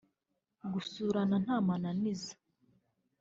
[0.73, 2.33] gusurana nta mananiza